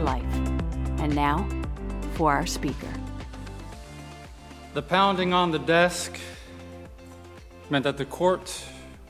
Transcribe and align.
life. 0.00 0.24
And 0.98 1.14
now, 1.14 1.48
for 2.14 2.32
our 2.32 2.46
speaker. 2.46 2.92
The 4.74 4.82
pounding 4.82 5.32
on 5.32 5.50
the 5.50 5.58
desk 5.58 6.18
meant 7.70 7.84
that 7.84 7.96
the 7.96 8.04
court 8.04 8.64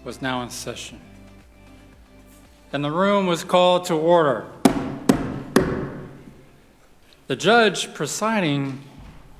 was 0.04 0.22
now 0.22 0.42
in 0.42 0.50
session. 0.50 1.00
And 2.72 2.84
the 2.84 2.90
room 2.90 3.26
was 3.26 3.44
called 3.44 3.84
to 3.86 3.94
order. 3.94 4.46
The 7.26 7.36
judge 7.36 7.92
presiding 7.94 8.82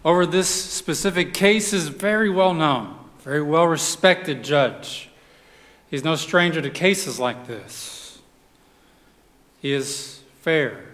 over 0.05 0.27
this 0.27 0.49
specific 0.49 1.35
case 1.35 1.73
is 1.73 1.89
very 1.89 2.31
well 2.31 2.55
known, 2.55 2.97
very 3.21 3.43
well 3.43 3.67
respected 3.67 4.43
judge. 4.45 5.11
He's 5.91 6.05
no 6.05 6.17
stranger 6.17 6.63
to 6.63 6.71
cases 6.71 7.19
like 7.19 7.47
this. 7.47 8.21
He 9.61 9.73
is 9.73 10.21
fair. 10.41 10.90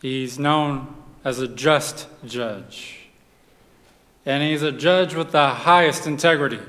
He's 0.00 0.38
known 0.38 0.94
as 1.24 1.38
a 1.38 1.48
just 1.48 2.06
judge. 2.24 3.08
And 4.24 4.42
he's 4.42 4.62
a 4.62 4.72
judge 4.72 5.14
with 5.14 5.32
the 5.32 5.48
highest 5.48 6.06
integrity. 6.06 6.60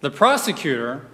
The 0.00 0.10
prosecutor, 0.10 1.06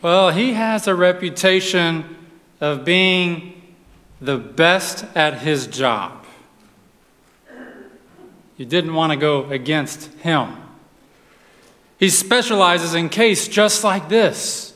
well, 0.00 0.30
he 0.30 0.54
has 0.54 0.88
a 0.88 0.94
reputation 0.94 2.16
of 2.60 2.84
being 2.84 3.74
the 4.20 4.36
best 4.36 5.04
at 5.14 5.40
his 5.40 5.66
job. 5.66 6.24
You 8.56 8.66
didn't 8.66 8.94
want 8.94 9.12
to 9.12 9.16
go 9.16 9.44
against 9.50 10.12
him. 10.20 10.56
He 11.98 12.08
specializes 12.08 12.94
in 12.94 13.08
case 13.08 13.46
just 13.46 13.84
like 13.84 14.08
this. 14.08 14.74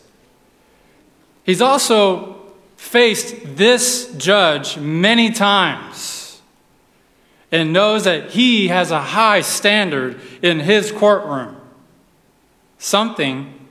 He's 1.44 1.60
also 1.60 2.45
faced 2.76 3.56
this 3.56 4.14
judge 4.16 4.78
many 4.78 5.30
times 5.30 6.40
and 7.50 7.72
knows 7.72 8.04
that 8.04 8.30
he 8.30 8.68
has 8.68 8.90
a 8.90 9.00
high 9.00 9.40
standard 9.40 10.20
in 10.42 10.60
his 10.60 10.92
courtroom. 10.92 11.56
Something 12.78 13.68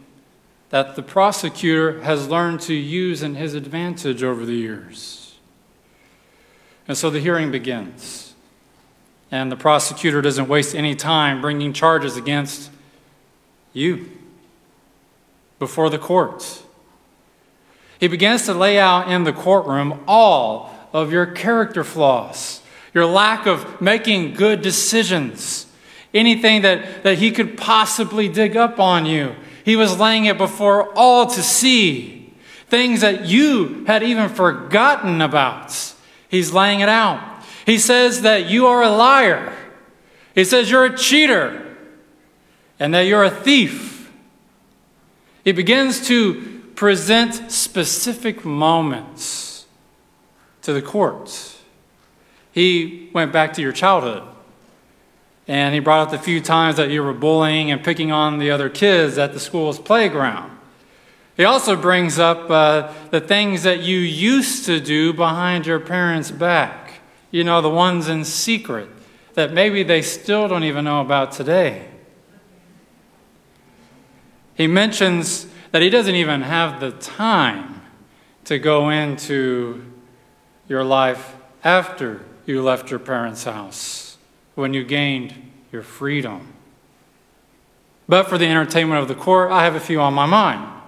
that 0.70 0.96
the 0.96 1.04
prosecutor 1.04 2.02
has 2.02 2.28
learned 2.28 2.60
to 2.62 2.74
use 2.74 3.22
in 3.22 3.36
his 3.36 3.54
advantage 3.54 4.24
over 4.24 4.46
the 4.46 4.56
years. 4.56 5.36
And 6.88 6.98
so 6.98 7.10
the 7.10 7.20
hearing 7.20 7.52
begins. 7.52 8.34
And 9.32 9.52
the 9.52 9.56
prosecutor 9.56 10.22
doesn't 10.22 10.48
waste 10.48 10.76
any 10.76 10.96
time 10.96 11.42
bringing 11.42 11.74
charges 11.74 12.18
against 12.18 12.72
you 13.74 14.10
before 15.60 15.90
the 15.90 15.98
court. 15.98 16.65
He 18.00 18.08
begins 18.08 18.46
to 18.46 18.54
lay 18.54 18.80
out 18.80 19.10
in 19.10 19.24
the 19.24 19.34
courtroom 19.34 20.04
all 20.08 20.74
of 20.94 21.12
your 21.12 21.26
character 21.26 21.84
flaws, 21.84 22.62
your 22.94 23.06
lack 23.06 23.46
of 23.46 23.82
making 23.82 24.34
good 24.34 24.62
decisions, 24.62 25.68
anything 26.14 26.62
that, 26.62 27.04
that 27.04 27.18
he 27.18 27.32
could 27.32 27.58
possibly 27.58 28.30
dig 28.30 28.56
up 28.56 28.80
on 28.80 29.06
you. 29.06 29.36
He 29.64 29.76
was 29.76 30.00
laying 30.00 30.26
it 30.26 30.38
before 30.38 30.94
all 30.94 31.26
to 31.28 31.42
see, 31.42 32.34
things 32.68 33.02
that 33.02 33.26
you 33.26 33.84
had 33.86 34.04
even 34.04 34.30
forgotten 34.30 35.22
about. 35.22 35.94
He's 36.30 36.54
laying 36.54 36.82
it 36.82 36.90
out. 36.90 37.44
He 37.66 37.78
says 37.78 38.22
that 38.22 38.50
you 38.50 38.68
are 38.68 38.84
a 38.84 38.90
liar. 38.90 39.54
He 40.34 40.44
says 40.44 40.70
you're 40.70 40.86
a 40.86 40.98
cheater 40.98 41.76
and 42.80 42.94
that 42.94 43.02
you're 43.02 43.24
a 43.24 43.32
thief. 43.32 44.12
He 45.44 45.52
begins 45.52 46.08
to 46.08 46.55
present 46.76 47.52
specific 47.52 48.44
moments 48.44 49.66
to 50.62 50.74
the 50.74 50.82
court. 50.82 51.56
He 52.52 53.10
went 53.14 53.32
back 53.32 53.54
to 53.54 53.62
your 53.62 53.72
childhood 53.72 54.24
and 55.48 55.74
he 55.74 55.80
brought 55.80 56.08
up 56.08 56.12
the 56.12 56.18
few 56.18 56.42
times 56.42 56.78
that 56.78 56.90
you 56.90 57.04
were 57.04 57.14
bullying 57.14 57.70
and 57.72 57.84
picking 57.84 58.12
on 58.12 58.40
the 58.40 58.50
other 58.50 58.70
kids 58.70 59.18
at 59.18 59.34
the 59.34 59.40
school's 59.40 59.78
playground. 59.78 60.52
He 61.38 61.44
also 61.44 61.76
brings 61.76 62.18
up 62.18 62.50
uh, 62.50 62.94
the 63.12 63.20
things 63.20 63.64
that 63.64 63.82
you 63.82 64.00
used 64.00 64.66
to 64.66 64.80
do 64.80 65.14
behind 65.14 65.66
your 65.68 65.80
parents' 65.80 66.32
back. 66.32 67.02
You 67.30 67.44
know, 67.44 67.62
the 67.62 67.70
ones 67.70 68.08
in 68.08 68.24
secret 68.24 68.90
that 69.34 69.52
maybe 69.52 69.84
they 69.84 70.02
still 70.02 70.48
don't 70.48 70.64
even 70.64 70.86
know 70.86 71.02
about 71.02 71.34
today. 71.34 71.90
He 74.56 74.68
mentions 74.68 75.46
that 75.76 75.82
he 75.82 75.90
doesn't 75.90 76.16
even 76.16 76.42
have 76.42 76.80
the 76.80 76.92
time 76.92 77.82
to 78.46 78.58
go 78.58 78.90
into 78.92 79.84
your 80.70 80.86
life 80.86 81.36
after 81.66 82.24
you 82.46 82.64
left 82.64 82.90
your 82.90 83.00
parents' 83.02 83.44
house, 83.44 84.16
when 84.54 84.74
you 84.74 84.86
gained 84.86 85.34
your 85.74 85.82
freedom. 85.82 86.54
But 88.08 88.30
for 88.30 88.38
the 88.38 88.46
entertainment 88.46 89.02
of 89.02 89.10
the 89.10 89.16
court, 89.16 89.52
I 89.52 89.66
have 89.66 89.76
a 89.76 89.82
few 89.82 90.00
on 90.00 90.14
my 90.14 90.26
mind. 90.26 90.82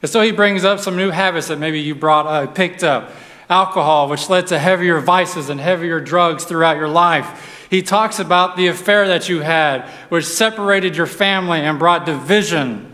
And 0.00 0.10
so 0.10 0.22
he 0.22 0.32
brings 0.32 0.64
up 0.64 0.80
some 0.80 0.96
new 0.96 1.10
habits 1.10 1.48
that 1.48 1.58
maybe 1.58 1.78
you 1.78 1.94
brought, 1.94 2.26
uh, 2.26 2.46
picked 2.46 2.82
up. 2.82 3.12
Alcohol, 3.50 4.08
which 4.08 4.30
led 4.30 4.46
to 4.46 4.58
heavier 4.58 4.98
vices 5.00 5.50
and 5.50 5.60
heavier 5.60 6.00
drugs 6.00 6.44
throughout 6.44 6.78
your 6.78 6.88
life 6.88 7.54
he 7.74 7.82
talks 7.82 8.20
about 8.20 8.56
the 8.56 8.68
affair 8.68 9.08
that 9.08 9.28
you 9.28 9.40
had, 9.40 9.88
which 10.08 10.26
separated 10.26 10.96
your 10.96 11.06
family 11.06 11.58
and 11.58 11.76
brought 11.76 12.06
division. 12.06 12.93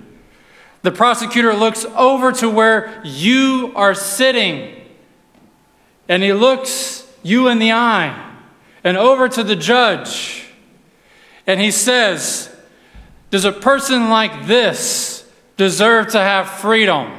The 0.83 0.91
prosecutor 0.91 1.53
looks 1.55 1.85
over 1.97 2.33
to 2.33 2.49
where 2.49 3.01
you 3.05 3.73
are 3.75 3.95
sitting, 3.95 4.75
and 6.09 6.23
he 6.23 6.33
looks 6.33 7.07
you 7.23 7.49
in 7.49 7.59
the 7.59 7.73
eye, 7.73 8.35
and 8.83 8.97
over 8.97 9.29
to 9.29 9.45
the 9.45 9.57
judge, 9.57 10.47
and 11.47 11.61
he 11.61 11.71
says, 11.71 12.55
Does 13.31 13.45
a 13.45 13.53
person 13.53 14.09
like 14.09 14.47
this 14.47 15.31
deserve 15.57 16.09
to 16.09 16.19
have 16.19 16.49
freedom? 16.49 17.13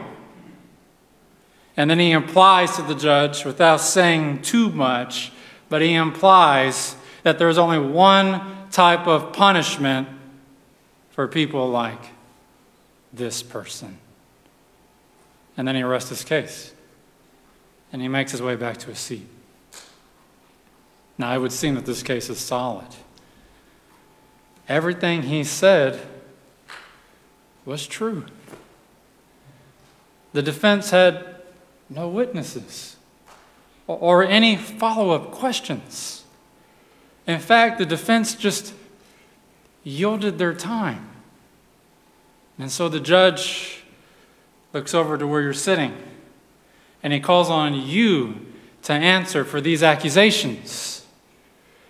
And 1.78 1.90
then 1.90 2.00
he 2.00 2.12
implies 2.12 2.76
to 2.78 2.82
the 2.82 2.96
judge, 2.96 3.46
without 3.46 3.78
saying 3.78 4.42
too 4.42 4.70
much, 4.70 5.32
but 5.70 5.82
he 5.82 5.94
implies 5.94 6.96
that 7.24 7.38
there's 7.38 7.58
only 7.58 7.80
one 7.80 8.70
type 8.72 9.06
of 9.08 9.34
punishment 9.34 10.08
for 11.12 11.28
people 11.28 11.70
like 11.70 12.02
this 13.14 13.44
person. 13.44 13.98
And 15.58 15.68
then 15.68 15.76
he 15.76 15.84
rests 15.84 16.10
his 16.10 16.24
case. 16.24 16.74
And 17.92 18.02
he 18.02 18.08
makes 18.08 18.32
his 18.32 18.42
way 18.42 18.56
back 18.56 18.78
to 18.78 18.88
his 18.88 19.00
seat. 19.00 19.28
Now, 21.18 21.36
it 21.36 21.40
would 21.40 21.52
seem 21.52 21.76
that 21.76 21.86
this 21.86 22.02
case 22.02 22.30
is 22.30 22.40
solid. 22.40 22.88
Everything 24.68 25.24
he 25.24 25.44
said 25.44 26.00
was 27.66 27.86
true. 27.86 28.26
The 30.34 30.42
defense 30.42 30.92
had 30.92 31.42
no 31.90 32.08
witnesses 32.08 32.96
or 33.86 34.24
any 34.24 34.56
follow 34.56 35.12
up 35.12 35.32
questions. 35.32 36.24
In 37.28 37.40
fact, 37.40 37.78
the 37.78 37.86
defense 37.86 38.34
just 38.34 38.74
yielded 39.84 40.38
their 40.38 40.54
time. 40.54 41.11
And 42.62 42.72
so 42.72 42.90
the 42.90 43.00
judge 43.00 43.82
looks 44.72 44.94
over 44.94 45.18
to 45.18 45.26
where 45.26 45.42
you're 45.42 45.52
sitting 45.52 45.98
and 47.02 47.12
he 47.12 47.20
calls 47.20 47.50
on 47.50 47.74
you 47.74 48.46
to 48.84 48.94
answer 48.94 49.44
for 49.44 49.60
these 49.60 49.82
accusations. 49.82 51.04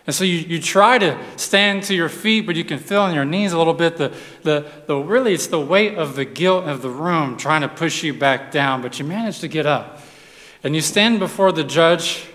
And 0.08 0.16
so 0.16 0.24
you, 0.24 0.38
you 0.38 0.62
try 0.62 0.98
to 0.98 1.20
stand 1.36 1.84
to 1.84 1.94
your 1.94 2.08
feet, 2.08 2.46
but 2.46 2.56
you 2.56 2.64
can 2.64 2.80
feel 2.80 3.02
on 3.02 3.14
your 3.14 3.26
knees 3.26 3.52
a 3.52 3.58
little 3.58 3.74
bit 3.74 3.98
the, 3.98 4.16
the, 4.44 4.66
the 4.88 4.96
really 4.96 5.34
it's 5.34 5.48
the 5.48 5.60
weight 5.60 5.98
of 5.98 6.16
the 6.16 6.24
guilt 6.24 6.64
of 6.64 6.82
the 6.82 6.90
room 6.90 7.36
trying 7.36 7.64
to 7.64 7.68
push 7.68 8.02
you 8.02 8.14
back 8.14 8.50
down, 8.50 8.82
but 8.82 8.98
you 8.98 9.04
manage 9.04 9.42
to 9.42 9.50
get 9.50 9.66
up. 9.66 10.00
And 10.64 10.74
you 10.74 10.80
stand 10.80 11.20
before 11.20 11.52
the 11.52 11.66
judge 11.66 12.30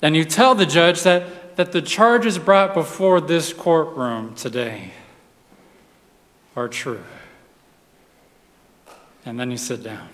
and 0.00 0.14
you 0.14 0.24
tell 0.24 0.54
the 0.54 0.64
judge 0.64 1.02
that 1.02 1.56
that 1.56 1.72
the 1.72 1.82
charges 1.82 2.38
brought 2.38 2.72
before 2.72 3.20
this 3.20 3.52
courtroom 3.52 4.36
today 4.36 4.92
are 6.54 6.68
true. 6.68 7.02
And 9.28 9.38
then 9.38 9.50
you 9.50 9.58
sit 9.58 9.82
down. 9.82 10.08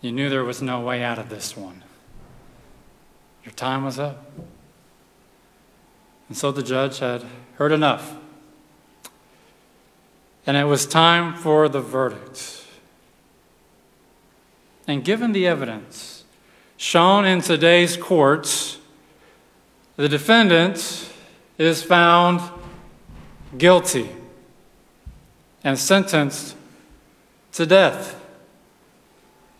You 0.00 0.10
knew 0.10 0.28
there 0.28 0.42
was 0.42 0.60
no 0.60 0.80
way 0.80 1.04
out 1.04 1.16
of 1.16 1.28
this 1.28 1.56
one. 1.56 1.84
Your 3.44 3.52
time 3.52 3.84
was 3.84 4.00
up. 4.00 4.26
And 6.26 6.36
so 6.36 6.50
the 6.50 6.64
judge 6.64 6.98
had 6.98 7.22
heard 7.58 7.70
enough. 7.70 8.16
And 10.44 10.56
it 10.56 10.64
was 10.64 10.84
time 10.84 11.36
for 11.36 11.68
the 11.68 11.80
verdict. 11.80 12.64
And 14.88 15.04
given 15.04 15.30
the 15.30 15.46
evidence 15.46 16.24
shown 16.76 17.24
in 17.24 17.40
today's 17.40 17.96
courts, 17.96 18.78
the 19.94 20.08
defendant 20.08 21.08
is 21.56 21.84
found 21.84 22.40
guilty 23.56 24.08
and 25.64 25.78
sentenced 25.78 26.56
to 27.52 27.66
death. 27.66 28.18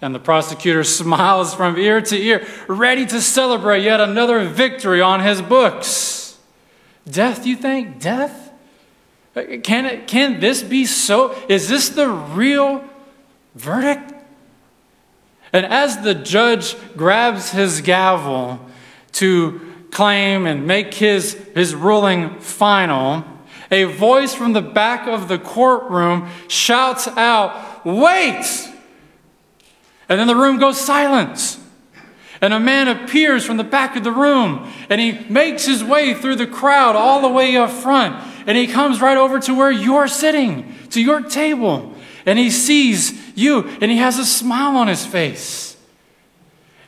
And 0.00 0.14
the 0.14 0.18
prosecutor 0.18 0.84
smiles 0.84 1.54
from 1.54 1.78
ear 1.78 2.00
to 2.00 2.16
ear, 2.16 2.46
ready 2.66 3.06
to 3.06 3.20
celebrate 3.20 3.82
yet 3.82 4.00
another 4.00 4.44
victory 4.48 5.00
on 5.00 5.20
his 5.20 5.40
books. 5.40 6.38
Death, 7.08 7.46
you 7.46 7.56
think? 7.56 8.00
Death? 8.00 8.52
Can, 9.34 9.86
it, 9.86 10.06
can 10.06 10.40
this 10.40 10.62
be 10.62 10.84
so? 10.84 11.34
Is 11.48 11.68
this 11.68 11.88
the 11.88 12.08
real 12.08 12.84
verdict? 13.54 14.12
And 15.52 15.66
as 15.66 16.02
the 16.02 16.14
judge 16.14 16.76
grabs 16.96 17.50
his 17.50 17.80
gavel 17.80 18.60
to 19.12 19.60
claim 19.90 20.46
and 20.46 20.66
make 20.66 20.94
his, 20.94 21.34
his 21.54 21.74
ruling 21.74 22.40
final, 22.40 23.24
a 23.72 23.84
voice 23.84 24.34
from 24.34 24.52
the 24.52 24.62
back 24.62 25.08
of 25.08 25.26
the 25.26 25.38
courtroom 25.38 26.28
shouts 26.46 27.08
out, 27.08 27.84
Wait! 27.84 28.68
And 30.08 30.20
then 30.20 30.26
the 30.26 30.36
room 30.36 30.58
goes 30.58 30.78
silent. 30.78 31.58
And 32.42 32.52
a 32.52 32.60
man 32.60 32.88
appears 32.88 33.46
from 33.46 33.56
the 33.56 33.64
back 33.64 33.96
of 33.96 34.04
the 34.04 34.10
room 34.10 34.70
and 34.90 35.00
he 35.00 35.12
makes 35.30 35.64
his 35.64 35.82
way 35.82 36.12
through 36.12 36.34
the 36.36 36.46
crowd 36.46 36.96
all 36.96 37.22
the 37.22 37.28
way 37.28 37.56
up 37.56 37.70
front. 37.70 38.16
And 38.46 38.58
he 38.58 38.66
comes 38.66 39.00
right 39.00 39.16
over 39.16 39.38
to 39.40 39.54
where 39.54 39.70
you're 39.70 40.08
sitting, 40.08 40.74
to 40.90 41.00
your 41.00 41.20
table. 41.20 41.94
And 42.26 42.40
he 42.40 42.50
sees 42.50 43.36
you 43.38 43.68
and 43.80 43.90
he 43.92 43.98
has 43.98 44.18
a 44.18 44.26
smile 44.26 44.76
on 44.76 44.88
his 44.88 45.06
face. 45.06 45.76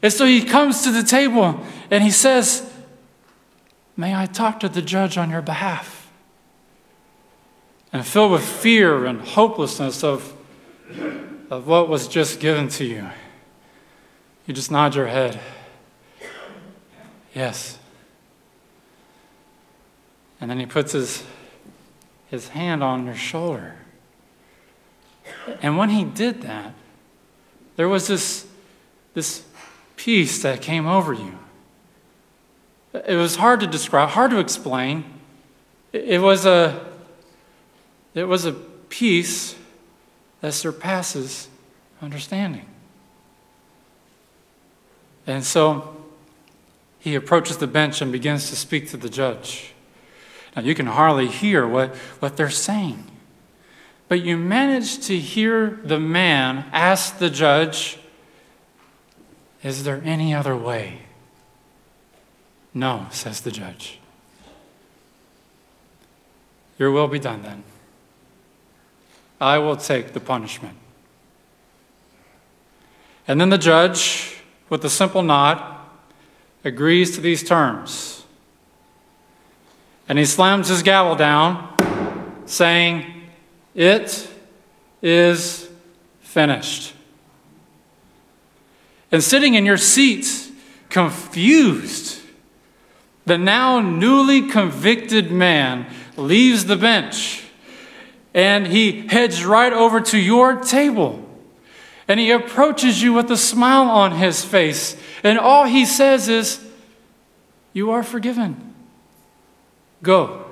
And 0.02 0.12
so 0.12 0.26
he 0.26 0.42
comes 0.42 0.82
to 0.82 0.90
the 0.90 1.04
table 1.04 1.64
and 1.88 2.02
he 2.02 2.10
says, 2.10 2.68
May 3.96 4.14
I 4.14 4.26
talk 4.26 4.58
to 4.60 4.68
the 4.68 4.82
judge 4.82 5.16
on 5.16 5.30
your 5.30 5.40
behalf? 5.40 5.93
And 7.94 8.04
filled 8.04 8.32
with 8.32 8.44
fear 8.44 9.06
and 9.06 9.20
hopelessness 9.20 10.02
of, 10.02 10.34
of 11.48 11.68
what 11.68 11.88
was 11.88 12.08
just 12.08 12.40
given 12.40 12.66
to 12.70 12.84
you, 12.84 13.08
you 14.46 14.52
just 14.52 14.68
nod 14.68 14.96
your 14.96 15.06
head. 15.06 15.38
Yes. 17.32 17.78
And 20.40 20.50
then 20.50 20.58
he 20.58 20.66
puts 20.66 20.90
his, 20.90 21.22
his 22.26 22.48
hand 22.48 22.82
on 22.82 23.06
your 23.06 23.14
shoulder. 23.14 23.76
And 25.62 25.78
when 25.78 25.90
he 25.90 26.02
did 26.02 26.42
that, 26.42 26.74
there 27.76 27.88
was 27.88 28.08
this, 28.08 28.44
this 29.14 29.44
peace 29.94 30.42
that 30.42 30.60
came 30.60 30.88
over 30.88 31.12
you. 31.12 31.38
It 32.92 33.14
was 33.14 33.36
hard 33.36 33.60
to 33.60 33.68
describe, 33.68 34.08
hard 34.08 34.32
to 34.32 34.40
explain. 34.40 35.04
It 35.92 36.20
was 36.20 36.44
a, 36.44 36.93
it 38.14 38.24
was 38.24 38.44
a 38.44 38.52
peace 38.52 39.56
that 40.40 40.52
surpasses 40.52 41.48
understanding. 42.00 42.66
And 45.26 45.44
so 45.44 45.96
he 46.98 47.14
approaches 47.14 47.56
the 47.56 47.66
bench 47.66 48.00
and 48.00 48.12
begins 48.12 48.50
to 48.50 48.56
speak 48.56 48.88
to 48.90 48.96
the 48.96 49.08
judge. 49.08 49.72
Now, 50.54 50.62
you 50.62 50.74
can 50.74 50.86
hardly 50.86 51.26
hear 51.26 51.66
what, 51.66 51.94
what 52.20 52.36
they're 52.36 52.50
saying, 52.50 53.10
but 54.08 54.22
you 54.22 54.36
manage 54.36 55.00
to 55.06 55.18
hear 55.18 55.80
the 55.82 55.98
man 55.98 56.66
ask 56.72 57.18
the 57.18 57.30
judge, 57.30 57.98
Is 59.62 59.84
there 59.84 60.00
any 60.04 60.32
other 60.32 60.56
way? 60.56 61.00
No, 62.72 63.06
says 63.10 63.40
the 63.40 63.50
judge. 63.50 63.98
Your 66.78 66.90
will 66.90 67.08
be 67.08 67.18
done 67.18 67.42
then. 67.42 67.64
I 69.40 69.58
will 69.58 69.76
take 69.76 70.12
the 70.12 70.20
punishment. 70.20 70.76
And 73.26 73.40
then 73.40 73.50
the 73.50 73.58
judge, 73.58 74.36
with 74.68 74.84
a 74.84 74.90
simple 74.90 75.22
nod, 75.22 75.62
agrees 76.62 77.14
to 77.14 77.20
these 77.20 77.42
terms. 77.42 78.24
And 80.08 80.18
he 80.18 80.24
slams 80.24 80.68
his 80.68 80.82
gavel 80.82 81.16
down, 81.16 82.42
saying, 82.46 83.22
It 83.74 84.28
is 85.00 85.68
finished. 86.20 86.94
And 89.10 89.22
sitting 89.22 89.54
in 89.54 89.64
your 89.64 89.78
seat, 89.78 90.50
confused, 90.90 92.20
the 93.26 93.38
now 93.38 93.80
newly 93.80 94.48
convicted 94.48 95.30
man 95.30 95.86
leaves 96.16 96.66
the 96.66 96.76
bench 96.76 97.43
and 98.34 98.66
he 98.66 99.06
heads 99.06 99.44
right 99.44 99.72
over 99.72 100.00
to 100.00 100.18
your 100.18 100.56
table. 100.56 101.20
And 102.06 102.20
he 102.20 102.30
approaches 102.32 103.00
you 103.00 103.14
with 103.14 103.30
a 103.30 103.36
smile 103.36 103.88
on 103.88 104.12
his 104.12 104.44
face. 104.44 104.96
And 105.22 105.38
all 105.38 105.64
he 105.64 105.86
says 105.86 106.28
is, 106.28 106.62
You 107.72 107.92
are 107.92 108.02
forgiven. 108.02 108.74
Go 110.02 110.44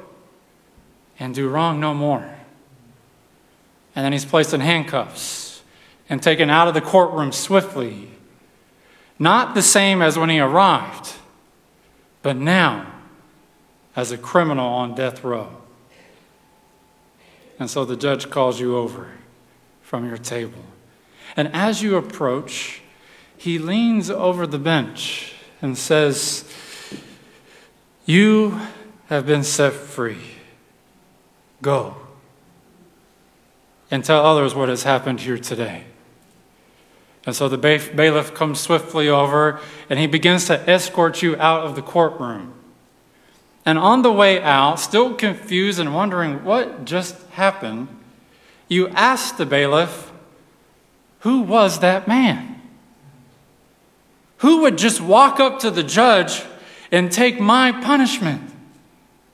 and 1.18 1.34
do 1.34 1.48
wrong 1.48 1.78
no 1.78 1.92
more. 1.92 2.26
And 3.94 4.04
then 4.04 4.12
he's 4.12 4.24
placed 4.24 4.54
in 4.54 4.60
handcuffs 4.60 5.62
and 6.08 6.22
taken 6.22 6.48
out 6.48 6.68
of 6.68 6.74
the 6.74 6.80
courtroom 6.80 7.32
swiftly. 7.32 8.08
Not 9.18 9.54
the 9.54 9.60
same 9.60 10.00
as 10.00 10.18
when 10.18 10.30
he 10.30 10.40
arrived 10.40 11.12
but 12.22 12.36
now 12.36 12.86
as 13.94 14.12
a 14.12 14.18
criminal 14.18 14.66
on 14.66 14.94
death 14.94 15.22
row. 15.22 15.61
And 17.62 17.70
so 17.70 17.84
the 17.84 17.94
judge 17.94 18.28
calls 18.28 18.58
you 18.58 18.76
over 18.76 19.06
from 19.82 20.04
your 20.04 20.18
table. 20.18 20.64
And 21.36 21.46
as 21.54 21.80
you 21.80 21.94
approach, 21.96 22.82
he 23.36 23.56
leans 23.56 24.10
over 24.10 24.48
the 24.48 24.58
bench 24.58 25.34
and 25.62 25.78
says, 25.78 26.44
You 28.04 28.60
have 29.06 29.26
been 29.26 29.44
set 29.44 29.74
free. 29.74 30.38
Go 31.62 31.94
and 33.92 34.04
tell 34.04 34.26
others 34.26 34.56
what 34.56 34.68
has 34.68 34.82
happened 34.82 35.20
here 35.20 35.38
today. 35.38 35.84
And 37.24 37.36
so 37.36 37.48
the 37.48 37.58
bailiff 37.58 38.34
comes 38.34 38.58
swiftly 38.58 39.08
over 39.08 39.60
and 39.88 40.00
he 40.00 40.08
begins 40.08 40.46
to 40.46 40.68
escort 40.68 41.22
you 41.22 41.36
out 41.36 41.64
of 41.64 41.76
the 41.76 41.82
courtroom. 41.82 42.54
And 43.64 43.78
on 43.78 44.02
the 44.02 44.12
way 44.12 44.42
out, 44.42 44.80
still 44.80 45.14
confused 45.14 45.78
and 45.78 45.94
wondering 45.94 46.44
what 46.44 46.84
just 46.84 47.20
happened, 47.30 47.88
you 48.68 48.88
ask 48.88 49.36
the 49.36 49.46
bailiff, 49.46 50.10
Who 51.20 51.42
was 51.42 51.80
that 51.80 52.08
man? 52.08 52.60
Who 54.38 54.62
would 54.62 54.78
just 54.78 55.00
walk 55.00 55.38
up 55.38 55.60
to 55.60 55.70
the 55.70 55.84
judge 55.84 56.42
and 56.90 57.12
take 57.12 57.38
my 57.38 57.70
punishment? 57.70 58.50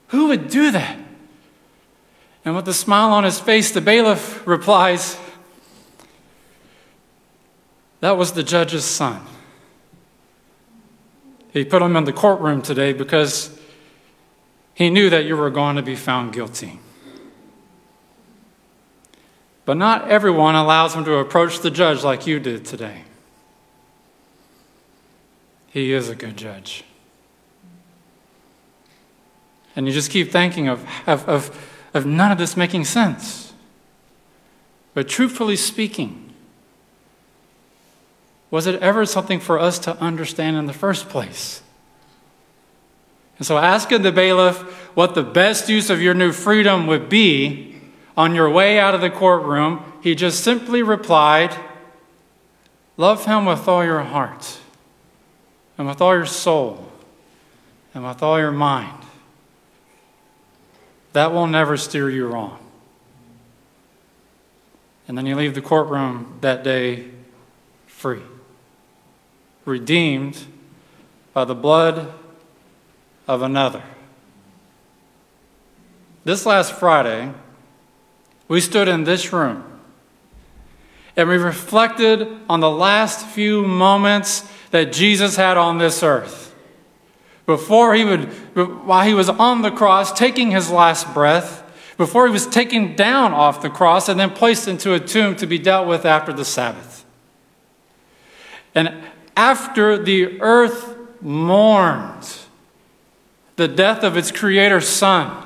Who 0.09 0.27
would 0.27 0.49
do 0.49 0.71
that? 0.71 0.97
And 2.45 2.55
with 2.55 2.67
a 2.67 2.73
smile 2.73 3.11
on 3.11 3.23
his 3.23 3.39
face, 3.39 3.71
the 3.71 3.81
bailiff 3.81 4.45
replies, 4.47 5.17
that 7.99 8.17
was 8.17 8.31
the 8.31 8.43
judge's 8.43 8.85
son. 8.85 9.21
He 11.51 11.65
put 11.65 11.81
him 11.81 11.95
in 11.95 12.05
the 12.05 12.13
courtroom 12.13 12.61
today 12.61 12.93
because 12.93 13.58
he 14.79 14.89
knew 14.89 15.09
that 15.09 15.25
you 15.25 15.35
were 15.35 15.49
going 15.49 15.75
to 15.75 15.81
be 15.81 15.93
found 15.93 16.31
guilty. 16.31 16.79
But 19.65 19.75
not 19.75 20.07
everyone 20.07 20.55
allows 20.55 20.95
him 20.95 21.03
to 21.03 21.15
approach 21.15 21.59
the 21.59 21.69
judge 21.69 22.01
like 22.01 22.25
you 22.25 22.39
did 22.39 22.63
today. 22.63 23.03
He 25.67 25.91
is 25.91 26.07
a 26.07 26.15
good 26.15 26.37
judge. 26.37 26.85
And 29.75 29.85
you 29.85 29.91
just 29.91 30.11
keep 30.11 30.31
thinking 30.31 30.69
of, 30.69 30.87
of, 31.05 31.27
of, 31.27 31.69
of 31.93 32.05
none 32.05 32.31
of 32.31 32.37
this 32.37 32.55
making 32.55 32.85
sense. 32.85 33.51
But 34.93 35.09
truthfully 35.09 35.57
speaking, 35.57 36.33
was 38.49 38.65
it 38.65 38.81
ever 38.81 39.05
something 39.05 39.41
for 39.41 39.59
us 39.59 39.77
to 39.79 39.97
understand 39.97 40.55
in 40.55 40.67
the 40.67 40.73
first 40.73 41.09
place? 41.09 41.63
And 43.39 43.47
so, 43.47 43.57
asking 43.57 44.01
the 44.01 44.11
bailiff 44.11 44.57
what 44.95 45.15
the 45.15 45.23
best 45.23 45.69
use 45.69 45.89
of 45.89 46.01
your 46.01 46.13
new 46.13 46.33
freedom 46.33 46.87
would 46.87 47.07
be 47.07 47.75
on 48.17 48.35
your 48.35 48.49
way 48.49 48.77
out 48.77 48.93
of 48.93 48.99
the 48.99 49.09
courtroom, 49.09 49.81
he 50.01 50.13
just 50.13 50.43
simply 50.43 50.83
replied, 50.83 51.55
Love 52.97 53.25
Him 53.25 53.45
with 53.45 53.65
all 53.65 53.83
your 53.83 54.01
heart, 54.01 54.59
and 55.77 55.87
with 55.87 56.01
all 56.01 56.13
your 56.13 56.25
soul, 56.25 56.91
and 57.93 58.05
with 58.05 58.21
all 58.21 58.37
your 58.37 58.51
mind. 58.51 59.05
That 61.13 61.31
will 61.31 61.47
never 61.47 61.77
steer 61.77 62.09
you 62.09 62.27
wrong. 62.27 62.59
And 65.07 65.17
then 65.17 65.25
you 65.25 65.35
leave 65.35 65.55
the 65.55 65.61
courtroom 65.61 66.39
that 66.41 66.61
day 66.61 67.05
free, 67.87 68.21
redeemed 69.63 70.45
by 71.33 71.45
the 71.45 71.55
blood 71.55 72.13
of 73.29 73.43
another. 73.43 73.83
This 76.23 76.47
last 76.47 76.73
Friday, 76.73 77.31
we 78.47 78.59
stood 78.59 78.87
in 78.87 79.03
this 79.03 79.31
room 79.31 79.63
and 81.15 81.29
we 81.29 81.37
reflected 81.37 82.27
on 82.49 82.59
the 82.59 82.71
last 82.71 83.23
few 83.27 83.67
moments 83.67 84.49
that 84.71 84.91
Jesus 84.91 85.35
had 85.35 85.57
on 85.57 85.77
this 85.77 86.01
earth. 86.01 86.55
Before 87.45 87.93
he 87.93 88.03
would, 88.03 88.25
while 88.85 89.05
he 89.05 89.13
was 89.13 89.29
on 89.29 89.61
the 89.61 89.71
cross, 89.71 90.11
taking 90.11 90.49
his 90.49 90.71
last 90.71 91.13
breath, 91.13 91.63
before 91.97 92.25
he 92.25 92.33
was 92.33 92.47
taken 92.47 92.95
down 92.95 93.31
off 93.31 93.61
the 93.61 93.69
cross 93.69 94.09
and 94.09 94.19
then 94.19 94.31
placed 94.31 94.67
into 94.67 94.95
a 94.95 94.99
tomb 94.99 95.35
to 95.35 95.45
be 95.45 95.59
dealt 95.59 95.87
with 95.87 96.03
after 96.03 96.33
the 96.33 96.45
Sabbath. 96.45 97.05
And 98.73 99.03
after 99.37 100.01
the 100.01 100.41
earth 100.41 100.95
mourned 101.21 102.48
the 103.59 103.67
death 103.67 104.03
of 104.05 104.15
its 104.15 104.31
creator 104.31 104.79
son, 104.79 105.45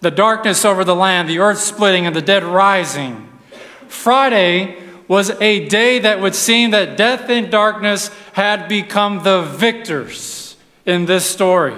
the 0.00 0.10
darkness 0.10 0.62
over 0.62 0.84
the 0.84 0.94
land, 0.94 1.26
the 1.26 1.38
earth 1.38 1.58
splitting, 1.58 2.06
and 2.06 2.14
the 2.14 2.20
dead 2.20 2.44
rising. 2.44 3.26
Friday 3.88 4.76
was 5.08 5.30
a 5.40 5.66
day 5.68 5.98
that 6.00 6.20
would 6.20 6.34
seem 6.34 6.70
that 6.72 6.98
death 6.98 7.30
and 7.30 7.50
darkness 7.50 8.10
had 8.34 8.68
become 8.68 9.24
the 9.24 9.40
victors 9.40 10.58
in 10.84 11.06
this 11.06 11.24
story. 11.24 11.74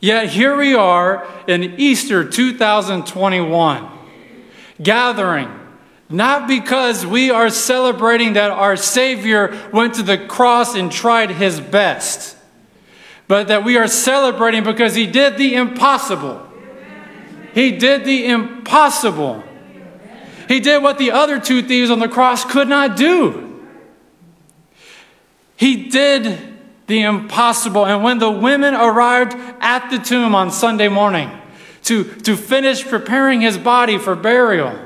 Yet 0.00 0.30
here 0.30 0.56
we 0.56 0.74
are 0.74 1.24
in 1.46 1.78
Easter 1.78 2.28
2021, 2.28 3.88
gathering, 4.82 5.50
not 6.08 6.48
because 6.48 7.06
we 7.06 7.30
are 7.30 7.48
celebrating 7.48 8.32
that 8.32 8.50
our 8.50 8.74
Savior 8.74 9.56
went 9.72 9.94
to 9.94 10.02
the 10.02 10.18
cross 10.18 10.74
and 10.74 10.90
tried 10.90 11.30
his 11.30 11.60
best, 11.60 12.36
but 13.30 13.46
that 13.46 13.62
we 13.62 13.76
are 13.76 13.86
celebrating 13.86 14.64
because 14.64 14.96
he 14.96 15.06
did 15.06 15.38
the 15.38 15.54
impossible. 15.54 16.44
He 17.54 17.70
did 17.78 18.04
the 18.04 18.26
impossible. 18.26 19.44
He 20.48 20.58
did 20.58 20.82
what 20.82 20.98
the 20.98 21.12
other 21.12 21.38
two 21.38 21.62
thieves 21.62 21.90
on 21.90 22.00
the 22.00 22.08
cross 22.08 22.44
could 22.44 22.66
not 22.66 22.96
do. 22.96 23.64
He 25.54 25.88
did 25.88 26.40
the 26.88 27.02
impossible. 27.02 27.86
And 27.86 28.02
when 28.02 28.18
the 28.18 28.32
women 28.32 28.74
arrived 28.74 29.36
at 29.60 29.90
the 29.90 29.98
tomb 29.98 30.34
on 30.34 30.50
Sunday 30.50 30.88
morning 30.88 31.30
to, 31.84 32.02
to 32.22 32.36
finish 32.36 32.84
preparing 32.84 33.42
his 33.42 33.56
body 33.56 33.96
for 33.96 34.16
burial, 34.16 34.76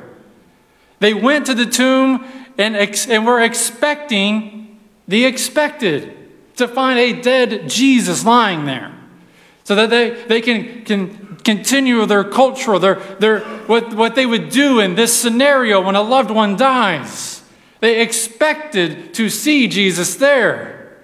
they 1.01 1.15
went 1.15 1.47
to 1.47 1.55
the 1.55 1.65
tomb 1.65 2.27
and, 2.59 2.77
ex- 2.77 3.09
and 3.09 3.25
were 3.25 3.41
expecting 3.41 4.81
the 5.09 5.25
expected 5.25 6.24
to 6.57 6.69
find 6.69 6.99
a 6.99 7.21
dead 7.21 7.69
Jesus 7.69 8.25
lying 8.25 8.65
there 8.65 8.95
so 9.65 9.75
that 9.75 9.91
they, 9.91 10.11
they 10.25 10.41
can, 10.41 10.85
can 10.85 11.37
continue 11.39 12.05
their 12.07 12.25
culture, 12.25 12.79
their, 12.79 12.97
their, 13.19 13.41
what, 13.67 13.95
what 13.95 14.15
they 14.15 14.27
would 14.27 14.51
do 14.51 14.81
in 14.81 14.95
this 14.95 15.19
scenario 15.19 15.81
when 15.81 15.95
a 15.95 16.03
loved 16.03 16.31
one 16.31 16.57
dies. 16.57 17.43
They 17.81 18.01
expected 18.01 19.15
to 19.15 19.29
see 19.29 19.69
Jesus 19.69 20.17
there. 20.17 21.03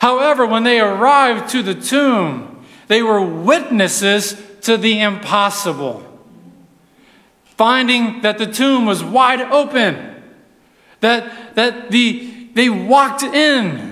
However, 0.00 0.46
when 0.46 0.64
they 0.64 0.80
arrived 0.80 1.50
to 1.50 1.62
the 1.62 1.74
tomb, 1.74 2.64
they 2.88 3.02
were 3.02 3.20
witnesses 3.20 4.40
to 4.62 4.76
the 4.76 5.00
impossible. 5.00 6.02
Finding 7.44 8.22
that 8.22 8.38
the 8.38 8.46
tomb 8.46 8.86
was 8.86 9.04
wide 9.04 9.40
open, 9.40 10.22
that, 11.00 11.54
that 11.54 11.90
the, 11.90 12.48
they 12.54 12.68
walked 12.68 13.22
in, 13.22 13.91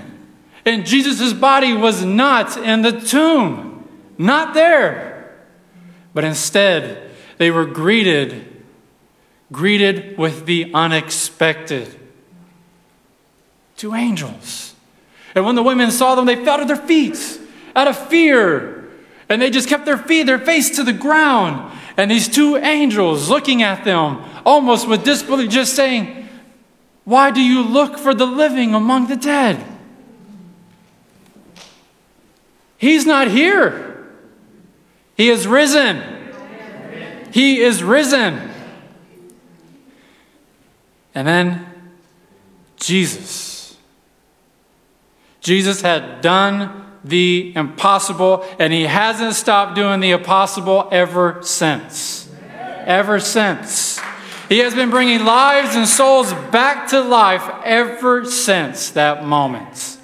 and 0.65 0.85
Jesus' 0.85 1.33
body 1.33 1.73
was 1.73 2.05
not 2.05 2.57
in 2.57 2.81
the 2.81 2.99
tomb. 2.99 3.87
Not 4.17 4.53
there. 4.53 5.35
But 6.13 6.23
instead, 6.23 7.09
they 7.37 7.49
were 7.49 7.65
greeted, 7.65 8.63
greeted 9.51 10.17
with 10.17 10.45
the 10.45 10.71
unexpected. 10.73 11.99
Two 13.77 13.95
angels. 13.95 14.75
And 15.33 15.45
when 15.45 15.55
the 15.55 15.63
women 15.63 15.89
saw 15.89 16.15
them, 16.15 16.25
they 16.25 16.43
fell 16.43 16.59
to 16.59 16.65
their 16.65 16.75
feet 16.75 17.17
out 17.75 17.87
of 17.87 17.97
fear. 18.09 18.89
And 19.29 19.41
they 19.41 19.49
just 19.49 19.69
kept 19.69 19.85
their 19.85 19.97
feet, 19.97 20.23
their 20.23 20.37
face 20.37 20.75
to 20.75 20.83
the 20.83 20.93
ground. 20.93 21.75
And 21.97 22.11
these 22.11 22.27
two 22.27 22.57
angels 22.57 23.29
looking 23.29 23.63
at 23.63 23.83
them, 23.85 24.23
almost 24.45 24.87
with 24.87 25.03
disbelief, 25.03 25.49
just 25.49 25.73
saying, 25.75 26.27
Why 27.05 27.31
do 27.31 27.41
you 27.41 27.63
look 27.63 27.97
for 27.97 28.13
the 28.13 28.25
living 28.25 28.75
among 28.75 29.07
the 29.07 29.15
dead? 29.15 29.70
He's 32.81 33.05
not 33.05 33.27
here. 33.27 34.07
He 35.15 35.29
is 35.29 35.45
risen. 35.45 36.01
He 37.31 37.61
is 37.61 37.83
risen. 37.83 38.49
And 41.13 41.27
then 41.27 41.67
Jesus. 42.77 43.77
Jesus 45.41 45.81
had 45.81 46.21
done 46.21 46.87
the 47.03 47.53
impossible, 47.55 48.43
and 48.57 48.73
he 48.73 48.87
hasn't 48.87 49.35
stopped 49.35 49.75
doing 49.75 49.99
the 49.99 50.09
impossible 50.09 50.89
ever 50.91 51.37
since. 51.43 52.27
Ever 52.49 53.19
since. 53.19 53.99
He 54.49 54.57
has 54.57 54.73
been 54.73 54.89
bringing 54.89 55.23
lives 55.23 55.75
and 55.75 55.87
souls 55.87 56.33
back 56.49 56.89
to 56.89 57.01
life 57.01 57.47
ever 57.63 58.25
since 58.25 58.89
that 58.89 59.23
moment. 59.23 59.99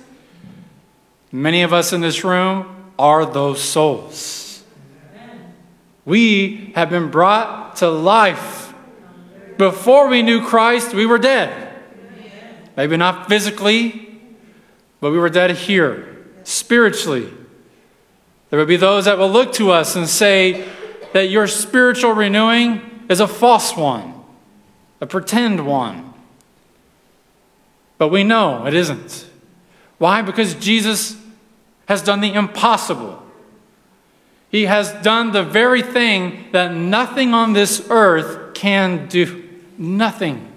Many 1.38 1.62
of 1.62 1.72
us 1.72 1.94
in 1.94 2.02
this 2.02 2.24
room 2.24 2.66
are 2.98 3.24
those 3.24 3.62
souls. 3.62 4.64
We 6.04 6.72
have 6.74 6.90
been 6.90 7.12
brought 7.12 7.76
to 7.76 7.90
life. 7.92 8.74
Before 9.56 10.08
we 10.08 10.24
knew 10.24 10.44
Christ, 10.44 10.96
we 10.96 11.06
were 11.06 11.20
dead. 11.20 11.76
Maybe 12.76 12.98
not 12.98 13.30
physically, 13.30 14.20
but 15.00 15.12
we 15.12 15.20
were 15.20 15.30
dead 15.30 15.52
here, 15.52 16.26
spiritually. 16.44 17.32
There 18.50 18.58
will 18.58 18.66
be 18.66 18.76
those 18.76 19.06
that 19.06 19.20
will 19.20 19.30
look 19.30 19.54
to 19.54 19.70
us 19.70 19.96
and 19.96 20.10
say 20.10 20.68
that 21.14 21.30
your 21.30 21.46
spiritual 21.46 22.14
renewing 22.14 23.06
is 23.10 23.20
a 23.20 23.28
false 23.28 23.78
one, 23.78 24.12
a 25.02 25.06
pretend 25.06 25.68
one. 25.68 26.16
But 28.00 28.08
we 28.08 28.24
know 28.24 28.66
it 28.66 28.74
isn't. 28.74 29.30
Why? 30.00 30.24
Because 30.24 30.56
Jesus 30.56 31.16
has 31.88 32.02
done 32.02 32.22
the 32.22 32.34
impossible. 32.34 33.24
He 34.50 34.66
has 34.66 34.92
done 35.04 35.32
the 35.32 35.44
very 35.44 35.82
thing 35.82 36.46
that 36.52 36.74
nothing 36.74 37.34
on 37.34 37.54
this 37.54 37.86
earth 37.90 38.54
can 38.54 39.08
do. 39.08 39.44
Nothing. 39.78 40.52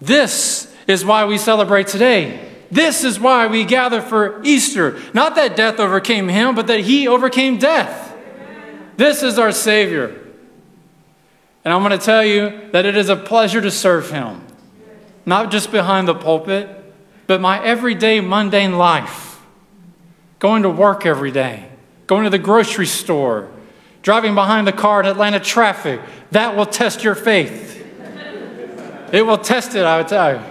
This 0.00 0.72
is 0.86 1.04
why 1.04 1.24
we 1.24 1.38
celebrate 1.38 1.88
today. 1.88 2.48
This 2.70 3.02
is 3.02 3.18
why 3.18 3.46
we 3.46 3.64
gather 3.64 4.00
for 4.00 4.40
Easter. 4.44 4.98
Not 5.14 5.34
that 5.34 5.56
death 5.56 5.80
overcame 5.80 6.28
him, 6.28 6.54
but 6.54 6.66
that 6.66 6.80
he 6.80 7.08
overcame 7.08 7.58
death. 7.58 8.14
This 8.96 9.22
is 9.22 9.38
our 9.38 9.52
Savior. 9.52 10.26
And 11.64 11.74
I'm 11.74 11.82
going 11.82 11.98
to 11.98 12.04
tell 12.04 12.24
you 12.24 12.70
that 12.72 12.86
it 12.86 12.96
is 12.96 13.08
a 13.08 13.16
pleasure 13.16 13.60
to 13.60 13.70
serve 13.70 14.10
him. 14.10 14.44
Not 15.26 15.50
just 15.50 15.70
behind 15.70 16.08
the 16.08 16.14
pulpit, 16.14 16.77
but 17.28 17.40
my 17.40 17.62
everyday 17.62 18.20
mundane 18.20 18.78
life 18.78 19.40
going 20.38 20.64
to 20.64 20.70
work 20.70 21.06
every 21.06 21.30
day, 21.30 21.68
going 22.06 22.24
to 22.24 22.30
the 22.30 22.38
grocery 22.38 22.86
store, 22.86 23.50
driving 24.02 24.34
behind 24.34 24.66
the 24.66 24.72
car 24.72 25.00
in 25.00 25.06
Atlanta 25.06 25.38
traffic. 25.38 26.00
That 26.30 26.56
will 26.56 26.66
test 26.66 27.04
your 27.04 27.14
faith. 27.14 27.76
It 29.12 29.22
will 29.22 29.38
test 29.38 29.74
it, 29.74 29.84
I 29.84 29.98
would 29.98 30.08
tell 30.08 30.34
you. 30.34 30.42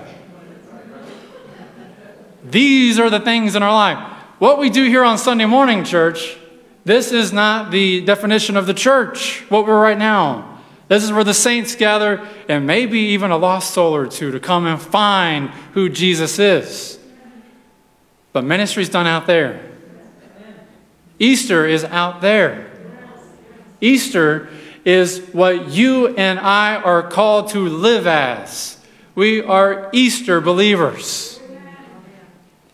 These 2.44 3.00
are 3.00 3.10
the 3.10 3.20
things 3.20 3.56
in 3.56 3.64
our 3.64 3.74
life. 3.74 3.98
What 4.38 4.60
we 4.60 4.70
do 4.70 4.84
here 4.86 5.04
on 5.04 5.18
Sunday 5.18 5.46
morning, 5.46 5.84
church, 5.84 6.38
this 6.86 7.12
is 7.12 7.34
not 7.34 7.72
the 7.72 8.02
definition 8.02 8.56
of 8.56 8.68
the 8.68 8.74
church, 8.74 9.44
what 9.50 9.66
we're 9.66 9.82
right 9.82 9.98
now. 9.98 10.47
This 10.88 11.04
is 11.04 11.12
where 11.12 11.24
the 11.24 11.34
saints 11.34 11.76
gather 11.76 12.26
and 12.48 12.66
maybe 12.66 13.00
even 13.00 13.32
a 13.32 13.38
lost 13.38 13.74
soul 13.74 13.96
or 13.96 14.08
two 14.08 14.32
to 14.32 14.40
come 14.40 14.66
and 14.66 14.82
find 14.82 15.50
who 15.74 15.90
Jesus 15.90 16.40
is. 16.40 16.98
But 18.32 18.44
ministry's 18.44 18.90
done 18.90 19.08
out 19.08 19.28
there. 19.28 19.64
Easter 21.20 21.66
is 21.66 21.84
out 21.84 22.22
there. 22.22 22.72
Easter 23.82 24.50
is 24.86 25.20
what 25.34 25.70
you 25.70 26.08
and 26.16 26.40
I 26.40 26.76
are 26.76 27.04
called 27.04 27.50
to 27.50 27.68
live 27.68 28.08
as. 28.08 28.80
We 29.16 29.42
are 29.42 29.90
Easter 29.92 30.40
believers. 30.40 31.40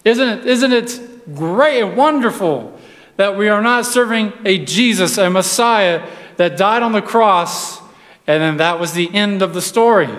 Isn't 0.03 0.27
it, 0.27 0.46
isn't 0.46 0.74
it 0.74 1.36
great 1.36 1.82
and 1.82 1.98
wonderful 1.98 2.77
that 3.15 3.38
we 3.38 3.48
are 3.48 3.62
not 3.62 3.86
serving 3.86 4.34
a 4.43 4.63
Jesus, 4.65 5.17
a 5.17 5.29
Messiah 5.29 6.05
that 6.38 6.58
died 6.58 6.84
on 6.84 6.91
the 6.91 7.01
cross, 7.01 7.79
and 8.25 8.42
then 8.42 8.58
that 8.58 8.80
was 8.80 8.94
the 8.94 9.13
end 9.13 9.42
of 9.42 9.53
the 9.53 9.62
story? 9.62 10.10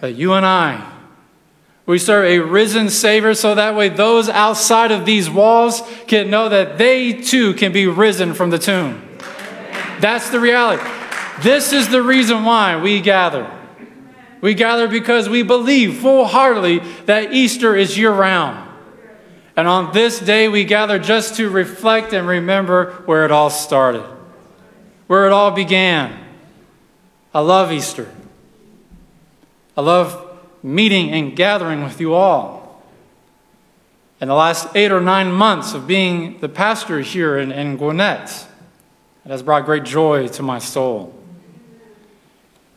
That 0.00 0.12
you 0.12 0.32
and 0.32 0.46
I, 0.46 0.92
we 1.86 1.98
serve 1.98 2.26
a 2.26 2.38
risen 2.40 2.90
Savior 2.90 3.34
so 3.34 3.54
that 3.54 3.74
way 3.74 3.88
those 3.88 4.28
outside 4.28 4.92
of 4.92 5.06
these 5.06 5.30
walls 5.30 5.82
can 6.06 6.30
know 6.30 6.48
that 6.50 6.76
they 6.76 7.14
too 7.14 7.54
can 7.54 7.72
be 7.72 7.86
risen 7.86 8.34
from 8.34 8.50
the 8.50 8.58
tomb. 8.58 9.02
That's 9.98 10.30
the 10.30 10.38
reality. 10.38 10.82
This 11.40 11.72
is 11.72 11.88
the 11.88 12.02
reason 12.02 12.44
why 12.44 12.80
we 12.80 13.00
gather. 13.00 13.50
We 14.40 14.54
gather 14.54 14.86
because 14.86 15.28
we 15.28 15.42
believe 15.42 15.98
full 15.98 16.26
heartedly 16.26 16.80
that 17.06 17.32
Easter 17.32 17.74
is 17.74 17.96
year 17.98 18.12
round. 18.12 18.68
And 19.56 19.66
on 19.66 19.92
this 19.92 20.20
day, 20.20 20.48
we 20.48 20.64
gather 20.64 20.98
just 20.98 21.36
to 21.36 21.50
reflect 21.50 22.12
and 22.12 22.28
remember 22.28 22.92
where 23.06 23.24
it 23.24 23.32
all 23.32 23.50
started, 23.50 24.04
where 25.08 25.26
it 25.26 25.32
all 25.32 25.50
began. 25.50 26.27
I 27.32 27.40
love 27.40 27.70
Easter. 27.70 28.12
I 29.76 29.80
love 29.80 30.38
meeting 30.62 31.10
and 31.10 31.36
gathering 31.36 31.84
with 31.84 32.00
you 32.00 32.14
all. 32.14 32.82
In 34.20 34.28
the 34.28 34.34
last 34.34 34.74
eight 34.74 34.90
or 34.90 35.00
nine 35.00 35.30
months 35.30 35.74
of 35.74 35.86
being 35.86 36.40
the 36.40 36.48
pastor 36.48 37.00
here 37.00 37.38
in, 37.38 37.52
in 37.52 37.76
Gwinnett, 37.76 38.48
it 39.24 39.28
has 39.28 39.42
brought 39.42 39.64
great 39.64 39.84
joy 39.84 40.26
to 40.28 40.42
my 40.42 40.58
soul. 40.58 41.14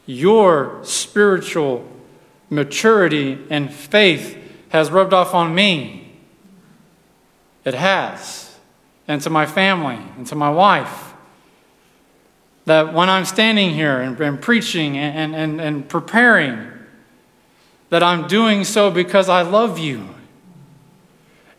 Your 0.05 0.79
spiritual 0.83 1.87
maturity 2.49 3.39
and 3.49 3.73
faith 3.73 4.37
has 4.69 4.91
rubbed 4.91 5.13
off 5.13 5.33
on 5.33 5.55
me. 5.55 6.13
It 7.63 7.73
has. 7.73 8.55
And 9.07 9.21
to 9.21 9.29
my 9.29 9.45
family 9.45 9.97
and 10.17 10.27
to 10.27 10.35
my 10.35 10.49
wife. 10.49 11.10
That 12.65 12.93
when 12.93 13.09
I'm 13.09 13.25
standing 13.25 13.71
here 13.71 13.99
and, 13.99 14.19
and 14.19 14.41
preaching 14.41 14.97
and, 14.97 15.35
and, 15.35 15.59
and 15.59 15.89
preparing, 15.89 16.71
that 17.91 18.01
I'm 18.01 18.27
doing 18.27 18.63
so 18.63 18.89
because 18.89 19.29
I 19.29 19.41
love 19.41 19.77
you. 19.77 20.07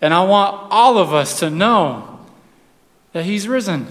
And 0.01 0.13
I 0.13 0.25
want 0.25 0.69
all 0.71 0.99
of 0.99 1.13
us 1.13 1.39
to 1.41 1.51
know 1.51 2.21
that 3.13 3.25
He's 3.25 3.47
risen. 3.47 3.87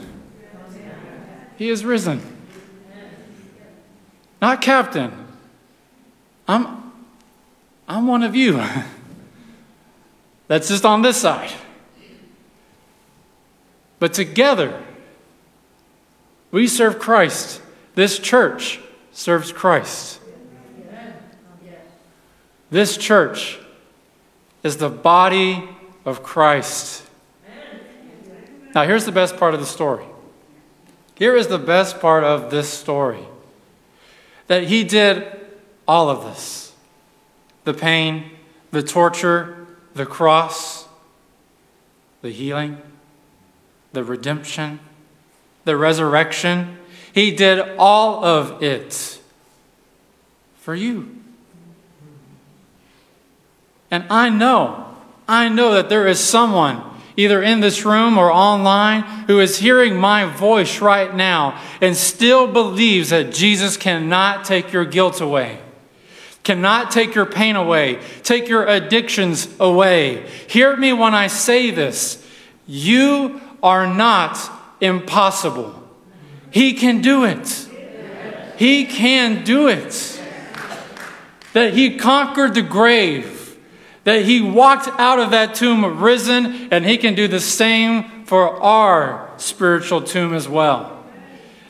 He 1.58 1.70
is 1.70 1.86
risen. 1.86 2.22
Not 4.42 4.62
captain. 4.62 5.14
I'm, 6.48 6.92
I'm 7.88 8.08
one 8.08 8.24
of 8.24 8.36
you. 8.36 8.64
That's 10.48 10.68
just 10.68 10.84
on 10.84 11.04
this 11.04 11.18
side. 11.18 11.52
But 14.00 14.14
together, 14.14 14.84
we 16.52 16.68
serve 16.68 17.00
Christ. 17.00 17.62
This 17.96 18.20
church 18.20 18.80
serves 19.12 19.52
Christ. 19.52 20.20
This 22.70 22.96
church 22.96 23.60
is 24.64 24.78
the 24.78 24.90
body 24.90 25.68
of 26.06 26.24
Christ. 26.24 27.04
Now, 28.74 28.84
here's 28.84 29.06
the 29.06 29.12
best 29.12 29.36
part 29.36 29.54
of 29.54 29.60
the 29.60 29.66
story. 29.66 30.06
Here 31.16 31.36
is 31.36 31.48
the 31.48 31.60
best 31.60 32.00
part 32.00 32.24
of 32.24 32.50
this 32.50 32.70
story 32.70 33.26
that 34.48 34.64
He 34.64 34.84
did 34.84 35.28
all 35.88 36.10
of 36.10 36.24
this 36.24 36.74
the 37.64 37.74
pain, 37.74 38.32
the 38.72 38.82
torture, 38.82 39.68
the 39.94 40.06
cross, 40.06 40.88
the 42.22 42.32
healing, 42.32 42.82
the 43.94 44.04
redemption, 44.04 44.80
the 45.64 45.78
resurrection. 45.78 46.78
He 47.14 47.32
did 47.32 47.76
all 47.78 48.24
of 48.24 48.64
it 48.64 49.20
for 50.56 50.76
you. 50.76 51.18
And 53.90 54.06
I 54.10 54.30
know, 54.30 54.96
I 55.28 55.50
know 55.50 55.74
that 55.74 55.90
there 55.90 56.08
is 56.08 56.20
someone, 56.20 56.82
either 57.18 57.44
in 57.44 57.60
this 57.60 57.84
room 57.84 58.18
or 58.18 58.32
online, 58.32 59.02
who 59.28 59.40
is 59.42 59.58
hearing 59.58 59.98
my 59.98 60.24
voice 60.24 60.80
right 60.80 61.14
now 61.14 61.60
and 61.82 61.96
still 61.96 62.48
believes 62.48 63.10
that 63.10 63.34
Jesus 63.34 63.76
cannot 63.76 64.46
take 64.46 64.72
your 64.72 64.86
guilt 64.86 65.20
away, 65.20 65.60
cannot 66.44 66.90
take 66.90 67.14
your 67.14 67.26
pain 67.26 67.58
away, 67.58 68.00
take 68.24 68.48
your 68.48 68.66
addictions 68.66 69.54
away. 69.60 70.26
Hear 70.48 70.78
me 70.78 70.94
when 70.94 71.14
I 71.14 71.28
say 71.28 71.70
this. 71.70 72.26
You 72.66 73.42
are 73.62 73.94
not 73.94 74.38
impossible. 74.82 75.78
He 76.50 76.74
can 76.74 77.02
do 77.02 77.24
it. 77.24 77.70
He 78.58 78.86
can 78.86 79.44
do 79.44 79.68
it. 79.68 80.22
That 81.54 81.74
he 81.74 81.98
conquered 81.98 82.54
the 82.54 82.62
grave 82.62 83.42
that 84.04 84.26
he 84.26 84.42
walked 84.42 84.88
out 85.00 85.20
of 85.20 85.32
that 85.32 85.56
tomb 85.56 86.02
risen, 86.02 86.70
and 86.72 86.86
he 86.86 86.98
can 86.98 87.14
do 87.14 87.28
the 87.28 87.40
same 87.40 88.26
for 88.26 88.62
our 88.62 89.30
spiritual 89.38 90.02
tomb 90.02 90.34
as 90.34 90.48
well. 90.50 91.06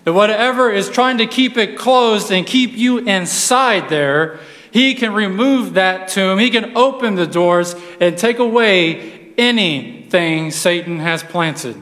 That 0.05 0.13
whatever 0.13 0.71
is 0.71 0.89
trying 0.89 1.17
to 1.17 1.27
keep 1.27 1.57
it 1.57 1.77
closed 1.77 2.31
and 2.31 2.45
keep 2.47 2.73
you 2.73 2.99
inside 2.99 3.89
there, 3.89 4.39
he 4.71 4.95
can 4.95 5.13
remove 5.13 5.73
that 5.73 6.07
tomb. 6.07 6.39
He 6.39 6.49
can 6.49 6.77
open 6.77 7.15
the 7.15 7.27
doors 7.27 7.75
and 7.99 8.17
take 8.17 8.39
away 8.39 9.33
anything 9.37 10.51
Satan 10.51 10.99
has 10.99 11.23
planted. 11.23 11.81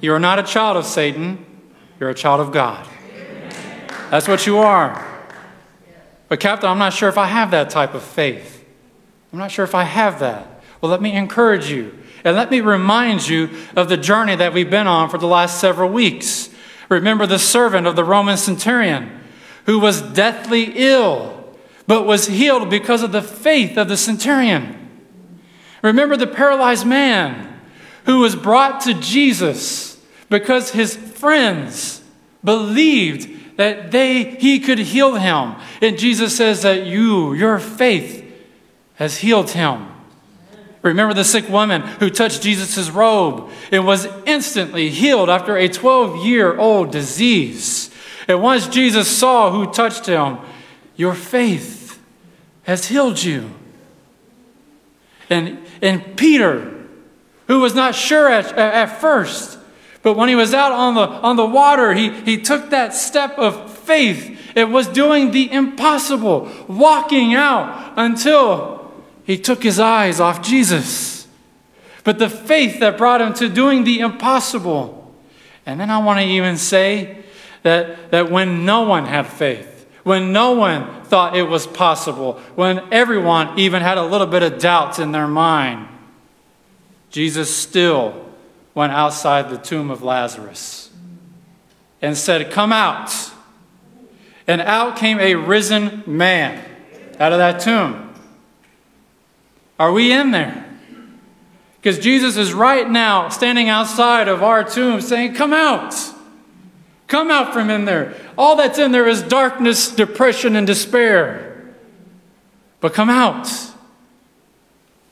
You 0.00 0.12
are 0.14 0.20
not 0.20 0.38
a 0.38 0.42
child 0.42 0.76
of 0.76 0.84
Satan, 0.84 1.44
you're 1.98 2.10
a 2.10 2.14
child 2.14 2.40
of 2.40 2.52
God. 2.52 2.86
That's 4.10 4.28
what 4.28 4.46
you 4.46 4.58
are. 4.58 5.04
But, 6.28 6.40
Captain, 6.40 6.68
I'm 6.68 6.78
not 6.78 6.92
sure 6.92 7.08
if 7.08 7.18
I 7.18 7.26
have 7.26 7.50
that 7.50 7.70
type 7.70 7.94
of 7.94 8.02
faith. 8.02 8.64
I'm 9.32 9.38
not 9.38 9.50
sure 9.50 9.64
if 9.64 9.74
I 9.74 9.84
have 9.84 10.20
that. 10.20 10.62
Well, 10.80 10.90
let 10.90 11.02
me 11.02 11.14
encourage 11.14 11.70
you 11.70 11.98
and 12.24 12.36
let 12.36 12.50
me 12.50 12.60
remind 12.60 13.28
you 13.28 13.50
of 13.76 13.88
the 13.88 13.96
journey 13.96 14.36
that 14.36 14.52
we've 14.52 14.70
been 14.70 14.86
on 14.86 15.08
for 15.08 15.18
the 15.18 15.26
last 15.26 15.60
several 15.60 15.90
weeks. 15.90 16.50
Remember 16.88 17.26
the 17.26 17.38
servant 17.38 17.86
of 17.86 17.96
the 17.96 18.04
Roman 18.04 18.36
centurion 18.36 19.20
who 19.66 19.78
was 19.78 20.00
deathly 20.00 20.72
ill, 20.76 21.54
but 21.86 22.06
was 22.06 22.26
healed 22.26 22.70
because 22.70 23.02
of 23.02 23.12
the 23.12 23.22
faith 23.22 23.76
of 23.76 23.88
the 23.88 23.96
centurion. 23.96 24.74
Remember 25.82 26.16
the 26.16 26.26
paralyzed 26.26 26.86
man 26.86 27.47
who 28.08 28.20
was 28.20 28.34
brought 28.34 28.80
to 28.80 28.94
Jesus 28.94 30.02
because 30.30 30.70
his 30.70 30.96
friends 30.96 32.02
believed 32.42 33.58
that 33.58 33.90
they, 33.90 34.22
he 34.22 34.60
could 34.60 34.78
heal 34.78 35.16
him. 35.16 35.56
And 35.82 35.98
Jesus 35.98 36.34
says 36.34 36.62
that 36.62 36.86
you, 36.86 37.34
your 37.34 37.58
faith, 37.58 38.24
has 38.94 39.18
healed 39.18 39.50
him. 39.50 39.88
Remember 40.80 41.12
the 41.12 41.22
sick 41.22 41.50
woman 41.50 41.82
who 41.82 42.08
touched 42.08 42.40
Jesus' 42.40 42.88
robe 42.88 43.50
and 43.70 43.84
was 43.84 44.08
instantly 44.24 44.88
healed 44.88 45.28
after 45.28 45.58
a 45.58 45.68
12 45.68 46.24
year 46.24 46.56
old 46.56 46.90
disease. 46.90 47.90
And 48.26 48.40
once 48.40 48.68
Jesus 48.68 49.06
saw 49.06 49.52
who 49.52 49.70
touched 49.70 50.06
him, 50.06 50.38
your 50.96 51.12
faith 51.12 52.00
has 52.62 52.86
healed 52.86 53.22
you. 53.22 53.50
And, 55.28 55.58
and 55.82 56.16
Peter, 56.16 56.77
who 57.48 57.60
was 57.60 57.74
not 57.74 57.94
sure 57.94 58.30
at, 58.30 58.52
at 58.56 59.00
first, 59.00 59.58
but 60.02 60.14
when 60.14 60.28
he 60.28 60.34
was 60.34 60.54
out 60.54 60.72
on 60.72 60.94
the, 60.94 61.00
on 61.00 61.36
the 61.36 61.46
water, 61.46 61.92
he, 61.92 62.10
he 62.10 62.40
took 62.40 62.70
that 62.70 62.94
step 62.94 63.36
of 63.38 63.76
faith. 63.78 64.38
It 64.54 64.68
was 64.68 64.86
doing 64.86 65.32
the 65.32 65.50
impossible, 65.50 66.50
walking 66.68 67.34
out 67.34 67.94
until 67.96 68.92
he 69.24 69.36
took 69.36 69.62
his 69.62 69.80
eyes 69.80 70.20
off 70.20 70.40
Jesus. 70.40 71.26
But 72.04 72.18
the 72.18 72.30
faith 72.30 72.80
that 72.80 72.96
brought 72.96 73.20
him 73.20 73.34
to 73.34 73.48
doing 73.48 73.84
the 73.84 74.00
impossible. 74.00 75.12
And 75.66 75.80
then 75.80 75.90
I 75.90 75.98
want 75.98 76.20
to 76.20 76.24
even 76.24 76.56
say 76.56 77.18
that, 77.62 78.10
that 78.10 78.30
when 78.30 78.64
no 78.64 78.82
one 78.82 79.04
had 79.04 79.26
faith, 79.26 79.86
when 80.04 80.32
no 80.32 80.52
one 80.52 81.04
thought 81.04 81.36
it 81.36 81.42
was 81.42 81.66
possible, 81.66 82.34
when 82.54 82.80
everyone 82.92 83.58
even 83.58 83.82
had 83.82 83.98
a 83.98 84.04
little 84.04 84.26
bit 84.26 84.42
of 84.42 84.58
doubt 84.58 84.98
in 84.98 85.12
their 85.12 85.28
mind, 85.28 85.88
Jesus 87.10 87.54
still 87.54 88.26
went 88.74 88.92
outside 88.92 89.50
the 89.50 89.58
tomb 89.58 89.90
of 89.90 90.02
Lazarus 90.02 90.90
and 92.02 92.16
said, 92.16 92.50
Come 92.50 92.72
out. 92.72 93.32
And 94.46 94.60
out 94.60 94.96
came 94.96 95.18
a 95.18 95.34
risen 95.34 96.02
man 96.06 96.64
out 97.18 97.32
of 97.32 97.38
that 97.38 97.60
tomb. 97.60 98.14
Are 99.78 99.92
we 99.92 100.12
in 100.12 100.30
there? 100.30 100.64
Because 101.76 101.98
Jesus 101.98 102.36
is 102.36 102.52
right 102.52 102.88
now 102.88 103.28
standing 103.28 103.68
outside 103.68 104.28
of 104.28 104.42
our 104.42 104.64
tomb 104.64 105.00
saying, 105.00 105.34
Come 105.34 105.52
out. 105.52 105.94
Come 107.06 107.30
out 107.30 107.54
from 107.54 107.70
in 107.70 107.86
there. 107.86 108.14
All 108.36 108.56
that's 108.56 108.78
in 108.78 108.92
there 108.92 109.08
is 109.08 109.22
darkness, 109.22 109.90
depression, 109.90 110.54
and 110.56 110.66
despair. 110.66 111.44
but 112.80 112.94
come 112.94 113.10
out. 113.10 113.48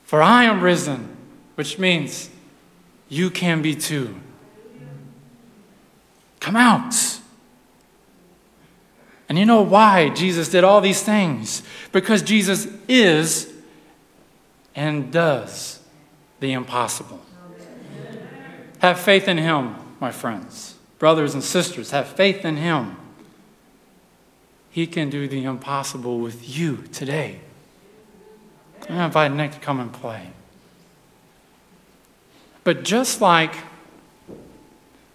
For 0.03 0.21
I 0.21 0.45
am 0.45 0.61
risen, 0.61 1.16
which 1.57 1.79
means 1.79 2.29
you 3.09 3.31
can 3.31 3.63
be 3.63 3.73
too. 3.73 4.15
Come 6.39 6.55
out. 6.55 6.93
And 9.27 9.39
you 9.39 9.45
know 9.45 9.63
why 9.63 10.09
Jesus 10.09 10.49
did 10.49 10.63
all 10.63 10.81
these 10.81 11.01
things? 11.01 11.63
Because 11.91 12.21
Jesus 12.21 12.67
is 12.87 13.51
and 14.75 15.11
does 15.11 15.79
the 16.39 16.53
impossible. 16.53 17.25
Have 18.77 18.99
faith 18.99 19.27
in 19.27 19.39
Him, 19.39 19.75
my 19.99 20.11
friends, 20.11 20.75
brothers 20.99 21.33
and 21.33 21.43
sisters. 21.43 21.89
Have 21.89 22.07
faith 22.07 22.45
in 22.45 22.57
Him. 22.57 22.97
He 24.69 24.85
can 24.85 25.09
do 25.09 25.27
the 25.27 25.43
impossible 25.43 26.19
with 26.19 26.55
you 26.55 26.83
today. 26.93 27.39
I'm 28.83 28.87
going 28.89 28.99
to 28.99 29.05
invite 29.05 29.31
Nick 29.31 29.53
to 29.53 29.59
come 29.59 29.79
and 29.79 29.91
play. 29.91 30.33
But 32.67 32.83
just 32.83 33.21
like, 33.21 33.55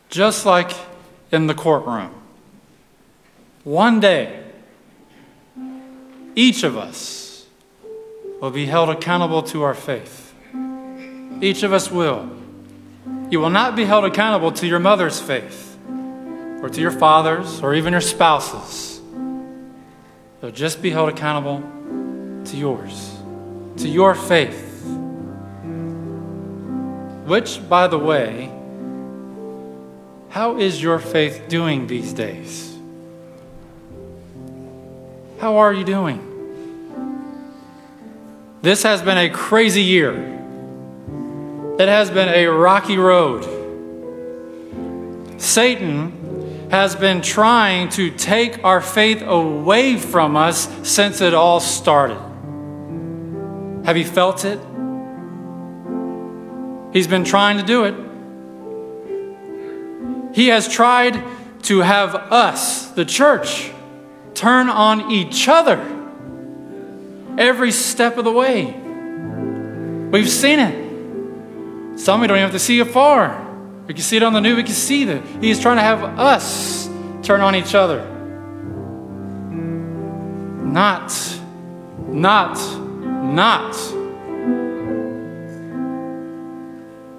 just 0.09 0.47
like 0.47 0.73
in 1.31 1.49
the 1.49 1.55
courtroom, 1.55 2.11
one 3.63 4.01
day, 4.01 4.43
each 6.35 6.63
of 6.63 6.79
us 6.79 7.45
will 8.41 8.53
be 8.53 8.65
held 8.65 8.89
accountable 8.89 9.43
to 9.43 9.65
our 9.65 9.75
faith. 9.75 10.33
Each 11.43 11.63
of 11.63 11.75
us 11.75 11.91
will. 11.91 12.27
You 13.29 13.41
will 13.41 13.51
not 13.51 13.77
be 13.77 13.85
held 13.85 14.07
accountable 14.07 14.53
to 14.53 14.67
your 14.67 14.79
mother's 14.79 15.21
faith, 15.21 15.77
or 16.63 16.71
to 16.71 16.81
your 16.81 16.91
father's, 16.91 17.61
or 17.63 17.75
even 17.75 17.93
your 17.93 18.01
spouse's. 18.01 18.99
You'll 20.41 20.53
just 20.53 20.81
be 20.81 20.89
held 20.89 21.11
accountable 21.11 21.61
to 22.47 22.57
yours, 22.57 23.15
to 23.77 23.91
your 23.91 24.15
faith. 24.15 24.72
Which, 27.25 27.67
by 27.69 27.87
the 27.87 27.99
way, 27.99 28.51
how 30.31 30.59
is 30.59 30.83
your 30.83 30.99
faith 30.99 31.45
doing 31.49 31.87
these 31.87 32.13
days? 32.13 32.77
How 35.39 35.59
are 35.59 35.73
you 35.73 35.85
doing? 35.85 36.29
This 38.63 38.83
has 38.85 39.03
been 39.03 39.19
a 39.19 39.29
crazy 39.29 39.83
year. 39.83 40.15
It 41.79 41.89
has 41.89 42.11
been 42.11 42.29
a 42.29 42.47
rocky 42.47 42.97
road. 42.97 43.45
Satan 45.41 46.69
has 46.71 46.97
been 46.97 47.21
trying 47.21 47.89
to 47.91 48.11
take 48.11 48.65
our 48.65 48.81
faith 48.81 49.21
away 49.21 49.99
from 49.99 50.37
us 50.37 50.69
since 50.89 51.21
it 51.21 51.35
all 51.35 51.61
started. 51.61 52.19
Have 53.85 53.97
you 53.97 54.05
felt 54.05 54.45
it? 54.45 54.59
He's 56.93 57.07
been 57.07 57.25
trying 57.25 57.59
to 57.59 57.63
do 57.63 57.85
it. 57.85 57.95
He 60.35 60.49
has 60.49 60.69
tried 60.69 61.23
to 61.65 61.81
have 61.81 62.15
us, 62.15 62.91
the 62.91 63.05
church, 63.05 63.71
turn 64.35 64.69
on 64.69 65.11
each 65.11 65.49
other 65.49 65.79
every 67.39 67.71
step 67.73 68.19
of 68.19 68.25
the 68.25 68.33
way. 68.33 68.75
We've 70.11 70.29
seen 70.29 70.59
it. 70.59 71.99
Some 71.99 72.21
we 72.21 72.27
don't 72.27 72.37
even 72.37 72.51
have 72.51 72.53
to 72.53 72.59
see 72.59 72.81
it 72.81 72.89
far. 72.89 73.49
We 73.87 73.95
can 73.95 74.03
see 74.03 74.17
it 74.17 74.23
on 74.23 74.33
the 74.33 74.41
news. 74.41 74.57
We 74.57 74.63
can 74.63 74.75
see 74.75 75.05
that 75.05 75.25
He's 75.41 75.61
trying 75.61 75.77
to 75.77 75.83
have 75.83 76.03
us 76.19 76.89
turn 77.23 77.41
on 77.41 77.55
each 77.55 77.75
other. 77.75 78.07
Not, 80.63 81.13
not, 82.09 82.59
not 83.25 84.02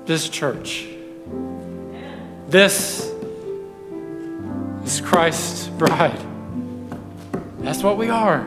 this 0.06 0.30
church. 0.30 0.88
This 2.48 3.12
is 4.84 5.02
Christ's 5.02 5.68
bride. 5.70 6.20
That's 7.60 7.82
what 7.82 7.98
we 7.98 8.10
are. 8.10 8.44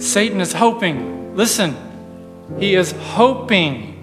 Satan 0.00 0.40
is 0.40 0.52
hoping, 0.52 1.34
listen, 1.36 1.74
he 2.58 2.74
is 2.74 2.92
hoping 2.92 3.94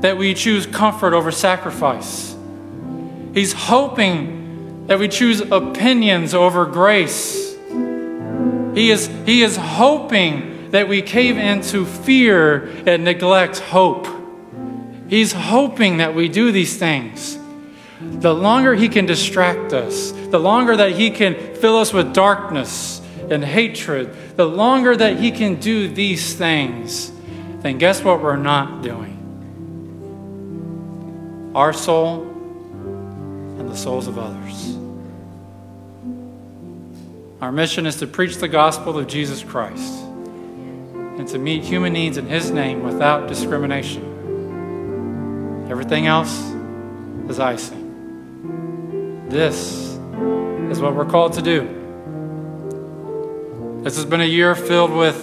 that 0.00 0.16
we 0.16 0.34
choose 0.34 0.66
comfort 0.66 1.12
over 1.12 1.30
sacrifice. 1.30 2.34
He's 3.34 3.52
hoping 3.52 4.86
that 4.86 4.98
we 4.98 5.08
choose 5.08 5.40
opinions 5.40 6.34
over 6.34 6.66
grace. 6.66 7.54
He 8.74 8.90
is, 8.90 9.06
he 9.26 9.42
is 9.42 9.56
hoping 9.56 10.53
that 10.74 10.88
we 10.88 11.00
cave 11.00 11.38
into 11.38 11.86
fear 11.86 12.66
and 12.84 13.04
neglect 13.04 13.60
hope. 13.60 14.08
He's 15.08 15.32
hoping 15.32 15.98
that 15.98 16.16
we 16.16 16.28
do 16.28 16.50
these 16.50 16.76
things 16.76 17.38
the 18.00 18.34
longer 18.34 18.74
He 18.74 18.88
can 18.88 19.06
distract 19.06 19.72
us, 19.72 20.10
the 20.10 20.40
longer 20.40 20.76
that 20.76 20.90
He 20.90 21.10
can 21.10 21.54
fill 21.54 21.76
us 21.76 21.92
with 21.92 22.12
darkness 22.12 23.00
and 23.30 23.44
hatred, 23.44 24.16
the 24.34 24.46
longer 24.46 24.96
that 24.96 25.20
He 25.20 25.30
can 25.30 25.60
do 25.60 25.86
these 25.86 26.34
things, 26.34 27.12
then 27.60 27.78
guess 27.78 28.02
what 28.02 28.20
we're 28.20 28.34
not 28.34 28.82
doing? 28.82 29.12
Our 31.54 31.72
soul 31.72 32.22
and 33.60 33.70
the 33.70 33.76
souls 33.76 34.08
of 34.08 34.18
others. 34.18 34.76
Our 37.40 37.52
mission 37.52 37.86
is 37.86 37.94
to 38.00 38.08
preach 38.08 38.38
the 38.38 38.48
gospel 38.48 38.98
of 38.98 39.06
Jesus 39.06 39.40
Christ 39.44 40.03
and 41.18 41.28
to 41.28 41.38
meet 41.38 41.62
human 41.62 41.92
needs 41.92 42.16
in 42.16 42.26
His 42.26 42.50
name 42.50 42.82
without 42.82 43.28
discrimination. 43.28 44.02
Everything 45.70 46.06
else 46.06 46.52
is 47.28 47.38
icing. 47.40 49.28
This 49.28 49.98
is 50.70 50.80
what 50.80 50.94
we're 50.94 51.04
called 51.04 51.34
to 51.34 51.42
do. 51.42 51.82
This 53.82 53.96
has 53.96 54.04
been 54.04 54.20
a 54.20 54.26
year 54.26 54.54
filled 54.54 54.92
with 54.92 55.16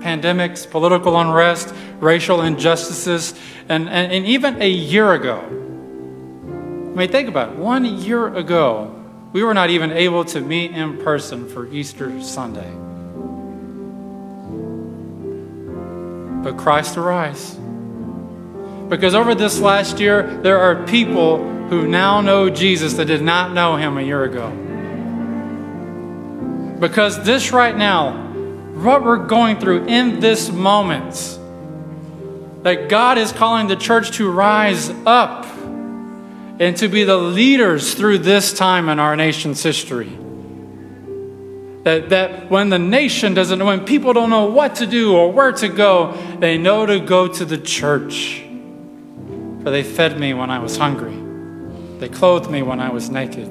pandemics, 0.00 0.70
political 0.70 1.18
unrest, 1.18 1.74
racial 2.00 2.42
injustices, 2.42 3.34
and, 3.68 3.88
and, 3.88 4.12
and 4.12 4.26
even 4.26 4.62
a 4.62 4.68
year 4.68 5.12
ago. 5.12 5.40
I 5.40 7.00
mean, 7.00 7.10
think 7.10 7.28
about 7.28 7.52
it. 7.52 7.58
One 7.58 7.84
year 7.84 8.34
ago, 8.34 8.94
we 9.32 9.42
were 9.42 9.54
not 9.54 9.70
even 9.70 9.92
able 9.92 10.24
to 10.26 10.40
meet 10.40 10.70
in 10.72 10.98
person 10.98 11.48
for 11.48 11.66
Easter 11.66 12.22
Sunday. 12.22 12.87
But 16.42 16.56
Christ 16.56 16.96
arise. 16.96 17.54
Because 18.88 19.14
over 19.14 19.34
this 19.34 19.60
last 19.60 20.00
year, 20.00 20.38
there 20.42 20.58
are 20.58 20.86
people 20.86 21.38
who 21.68 21.86
now 21.86 22.20
know 22.20 22.48
Jesus 22.48 22.94
that 22.94 23.04
did 23.04 23.22
not 23.22 23.52
know 23.52 23.76
him 23.76 23.98
a 23.98 24.02
year 24.02 24.24
ago. 24.24 24.50
Because 26.80 27.22
this 27.24 27.52
right 27.52 27.76
now, 27.76 28.12
what 28.82 29.04
we're 29.04 29.26
going 29.26 29.58
through 29.58 29.86
in 29.86 30.20
this 30.20 30.50
moment, 30.50 31.38
that 32.62 32.88
God 32.88 33.18
is 33.18 33.32
calling 33.32 33.66
the 33.66 33.76
church 33.76 34.12
to 34.12 34.30
rise 34.30 34.90
up 35.04 35.44
and 36.60 36.76
to 36.76 36.88
be 36.88 37.04
the 37.04 37.16
leaders 37.16 37.94
through 37.94 38.18
this 38.18 38.52
time 38.52 38.88
in 38.88 38.98
our 38.98 39.16
nation's 39.16 39.62
history. 39.62 40.16
That, 41.88 42.10
that 42.10 42.50
when 42.50 42.68
the 42.68 42.78
nation 42.78 43.32
doesn't 43.32 43.58
know, 43.58 43.64
when 43.64 43.86
people 43.86 44.12
don't 44.12 44.28
know 44.28 44.44
what 44.44 44.74
to 44.74 44.86
do 44.86 45.16
or 45.16 45.32
where 45.32 45.52
to 45.52 45.68
go, 45.68 46.12
they 46.38 46.58
know 46.58 46.84
to 46.84 47.00
go 47.00 47.26
to 47.26 47.46
the 47.46 47.56
church. 47.56 48.44
For 49.62 49.70
they 49.70 49.82
fed 49.82 50.20
me 50.20 50.34
when 50.34 50.50
I 50.50 50.58
was 50.58 50.76
hungry. 50.76 51.16
They 51.98 52.10
clothed 52.10 52.50
me 52.50 52.60
when 52.60 52.78
I 52.78 52.90
was 52.90 53.08
naked. 53.08 53.46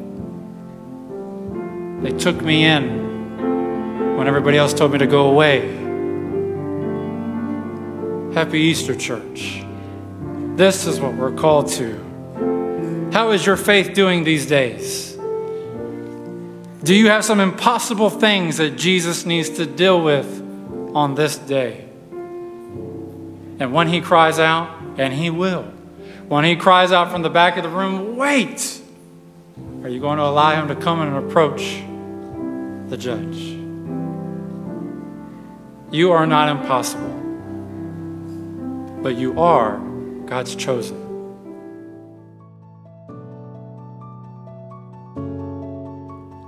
They 2.04 2.16
took 2.16 2.40
me 2.44 2.64
in 2.64 4.16
when 4.18 4.28
everybody 4.28 4.60
else 4.60 4.72
told 4.72 4.92
me 4.92 5.00
to 5.00 5.08
go 5.08 5.32
away. 5.32 5.76
Happy 8.36 8.60
Easter, 8.60 8.94
church. 8.94 9.64
This 10.58 10.86
is 10.86 11.00
what 11.00 11.16
we're 11.16 11.32
called 11.32 11.70
to. 11.70 13.10
How 13.12 13.32
is 13.32 13.44
your 13.48 13.58
faith 13.58 13.96
doing 13.96 14.24
these 14.24 14.46
days? 14.46 15.07
Do 16.84 16.94
you 16.94 17.10
have 17.10 17.26
some 17.26 17.40
impossible 17.40 18.12
things 18.12 18.58
that 18.58 18.78
Jesus 18.78 19.26
needs 19.26 19.50
to 19.52 19.66
deal 19.66 20.02
with 20.02 20.28
on 20.94 21.16
this 21.16 21.36
day? 21.38 21.90
And 23.60 23.74
when 23.74 23.88
he 23.88 24.02
cries 24.02 24.38
out, 24.38 24.80
and 24.98 25.12
he 25.12 25.30
will, 25.32 25.64
when 26.28 26.44
he 26.44 26.56
cries 26.56 26.92
out 26.92 27.12
from 27.12 27.24
the 27.24 27.30
back 27.30 27.58
of 27.58 27.64
the 27.64 27.70
room, 27.70 28.16
Wait! 28.16 28.82
Are 29.84 29.90
you 29.90 30.00
going 30.00 30.18
to 30.18 30.24
allow 30.24 30.52
him 30.52 30.68
to 30.68 30.76
come 30.76 31.02
and 31.02 31.26
approach 31.26 31.82
the 32.90 32.98
judge? 32.98 33.38
You 35.90 36.12
are 36.12 36.28
not 36.28 36.50
impossible, 36.50 37.14
but 39.02 39.16
you 39.16 39.40
are 39.40 39.78
God's 40.26 40.56
chosen. 40.56 41.07